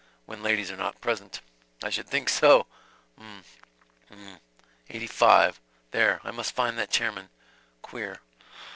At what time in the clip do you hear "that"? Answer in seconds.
6.79-6.89